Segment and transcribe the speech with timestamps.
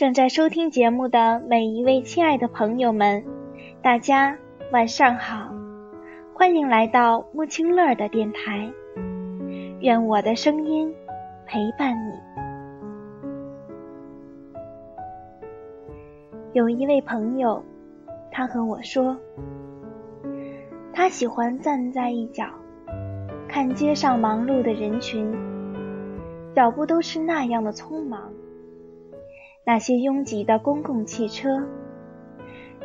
[0.00, 3.22] 正在收听节目的每一位亲爱的朋友们，
[3.82, 4.34] 大家
[4.72, 5.54] 晚上好，
[6.32, 8.66] 欢迎来到木青乐的电台，
[9.80, 10.90] 愿我的声音
[11.44, 12.14] 陪伴你。
[16.54, 17.62] 有一位朋友，
[18.32, 19.14] 他和我说，
[20.94, 22.46] 他喜欢站在一角，
[23.46, 25.30] 看街上忙碌的人群，
[26.54, 28.32] 脚步都是那样的匆忙。
[29.64, 31.62] 那些拥挤的公共汽车，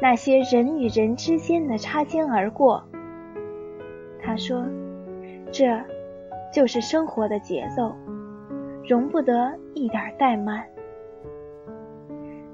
[0.01, 2.83] 那些人与人之间的擦肩而过。
[4.21, 4.65] 他说
[5.51, 5.81] ：“这
[6.51, 7.95] 就是生活的节奏，
[8.87, 10.65] 容不得一点怠慢。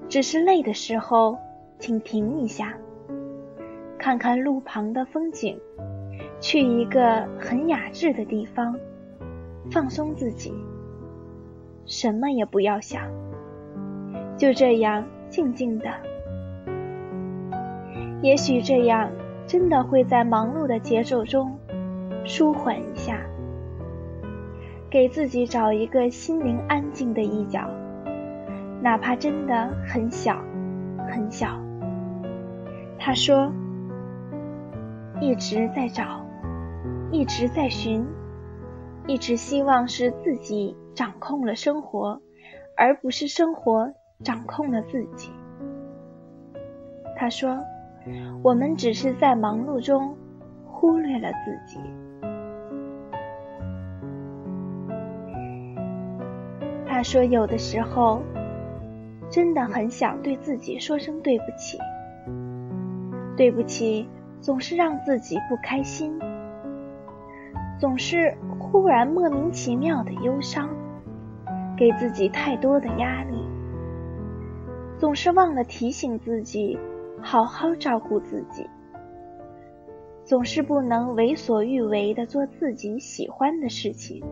[0.07, 1.37] 只是累的时候，
[1.79, 2.77] 请停一下，
[3.97, 5.57] 看看路旁的风景，
[6.39, 8.77] 去一个很雅致的地方，
[9.71, 10.53] 放松自己，
[11.85, 13.09] 什么也不要想。”
[14.41, 15.87] 就这样静静的，
[18.23, 19.07] 也许这样
[19.45, 21.55] 真的会在忙碌的节奏中
[22.25, 23.21] 舒缓一下，
[24.89, 27.69] 给自己找一个心灵安静的一角，
[28.81, 30.41] 哪怕真的很小
[31.07, 31.61] 很小。
[32.97, 33.53] 他说，
[35.19, 36.25] 一直在找，
[37.11, 38.03] 一直在寻，
[39.05, 42.19] 一直希望是自己掌控了生活，
[42.75, 43.93] 而不是生活。
[44.23, 45.31] 掌控了自己，
[47.17, 47.59] 他说
[48.43, 50.15] ：“我们只是在忙碌中
[50.65, 51.79] 忽略了自己。”
[56.85, 58.21] 他说：“有的时候
[59.29, 61.79] 真的很想对自己说声对不起，
[63.35, 64.07] 对不起，
[64.39, 66.19] 总是让自己不开心，
[67.79, 70.69] 总是忽然莫名其妙的忧伤，
[71.75, 73.40] 给自己太多的压力。”
[75.01, 76.77] 总是忘了提醒自己
[77.19, 78.69] 好好照顾自己，
[80.23, 84.23] 总是不能为所欲为的做自己喜欢的事情，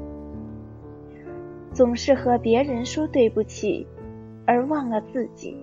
[1.74, 3.88] 总是和别人说对不起，
[4.46, 5.57] 而忘了自己。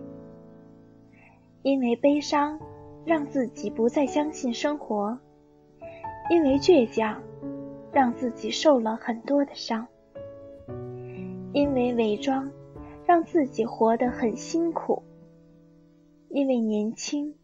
[1.63, 2.59] 因为悲伤，
[3.05, 5.17] 让自己不再相信生活；
[6.31, 7.23] 因为倔强，
[7.93, 9.87] 让自己受了很多的伤；
[11.53, 12.51] 因为伪装。
[13.07, 15.05] 让自己活得很辛苦，
[16.29, 17.37] 因为年轻，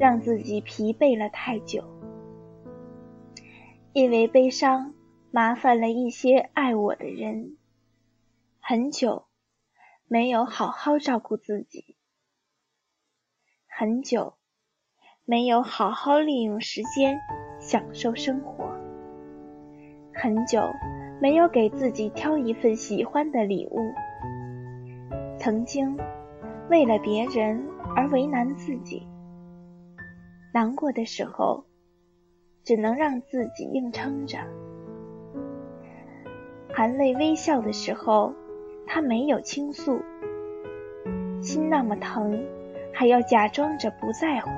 [0.00, 1.84] 让自己疲惫了太久；
[3.92, 4.92] 因为悲伤，
[5.30, 7.56] 麻烦了一些爱我的人，
[8.58, 9.26] 很久
[10.08, 11.96] 没有好好照顾自己，
[13.68, 14.34] 很久
[15.24, 17.20] 没有好好利用时间
[17.60, 18.68] 享受生活，
[20.12, 20.60] 很久
[21.22, 23.92] 没有给自己挑一份喜欢的礼物。
[25.44, 25.94] 曾经
[26.70, 27.62] 为了别人
[27.94, 29.06] 而为难自己，
[30.54, 31.66] 难过的时候
[32.62, 34.38] 只能让自己硬撑着，
[36.72, 38.32] 含泪微笑的时候
[38.86, 40.00] 他没有倾诉，
[41.42, 42.42] 心那么疼
[42.90, 44.48] 还要假装着不在乎，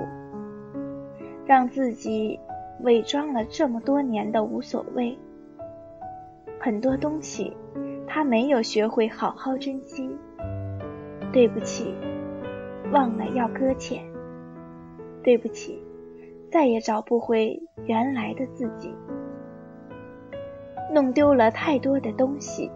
[1.44, 2.38] 让自己
[2.82, 5.18] 伪装了这么多年的无所谓，
[6.60, 7.56] 很多东西
[8.06, 10.16] 他没有学会好好珍惜。
[11.32, 11.94] 对不起，
[12.92, 14.02] 忘了要搁浅。
[15.22, 15.82] 对不起，
[16.50, 18.94] 再也找不回原来的自己。
[20.94, 22.70] 弄丢了太多的东西，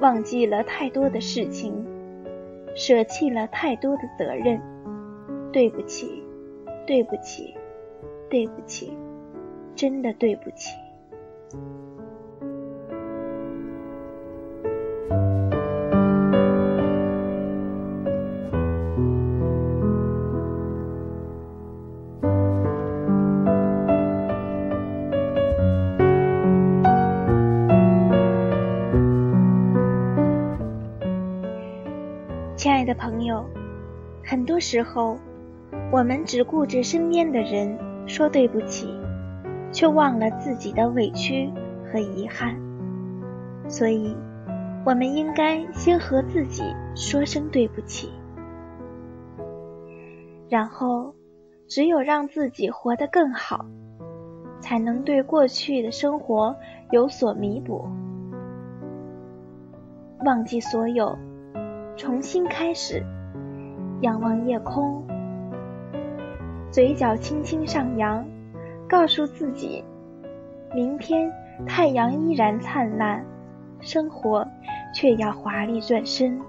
[0.00, 1.84] 忘记了太多的事情，
[2.74, 4.60] 舍弃了太多的责任。
[5.52, 6.22] 对不起，
[6.86, 7.54] 对不起，
[8.30, 8.96] 对不起，
[9.74, 10.74] 真的对不起。
[32.88, 33.44] 的朋友，
[34.24, 35.18] 很多时候，
[35.92, 38.88] 我们只顾着身边的人说对不起，
[39.70, 41.52] 却忘了自己的委屈
[41.84, 42.56] 和遗憾。
[43.68, 44.16] 所以，
[44.86, 46.62] 我们应该先和自己
[46.94, 48.10] 说声对不起，
[50.48, 51.14] 然后，
[51.68, 53.66] 只有让自己活得更好，
[54.62, 56.56] 才能对过去的生活
[56.90, 57.86] 有所弥补，
[60.24, 61.14] 忘记所有。
[61.98, 63.04] 重新开始。
[64.02, 65.04] 仰望夜空。
[66.70, 68.24] 嘴角轻轻上扬。
[68.88, 69.84] 告诉自己
[70.74, 71.30] 明天
[71.66, 73.22] 太阳依然灿烂。
[73.80, 74.46] 生活
[74.94, 76.40] 却要华丽转身。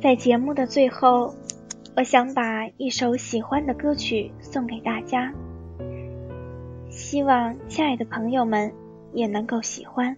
[0.00, 1.34] 在节目的最后
[1.96, 5.32] 我想把一首喜欢的歌曲送给大家，
[6.90, 8.70] 希望亲爱的朋友们
[9.14, 10.14] 也能够喜欢。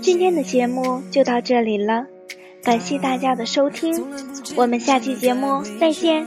[0.00, 2.06] 今天的节目就到这里了，
[2.64, 4.02] 感谢大家的收听，
[4.56, 6.26] 我们下期节目再见。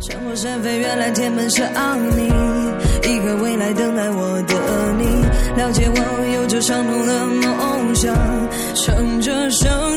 [0.00, 2.26] 山火山飞，原来天门是奥你，
[3.06, 4.54] 一个未来等待我的
[4.98, 5.04] 你，
[5.60, 8.16] 了解我有着相同的梦想，
[8.74, 9.91] 乘着声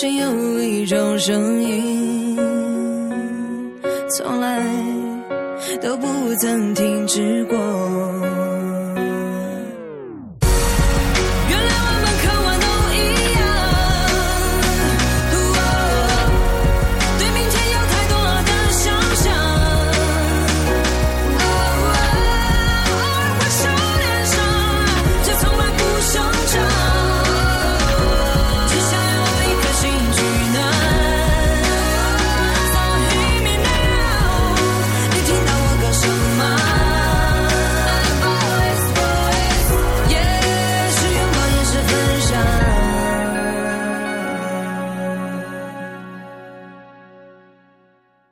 [0.00, 2.34] 心有一种声音，
[4.08, 4.64] 从来
[5.82, 6.06] 都不
[6.36, 7.58] 曾停止过。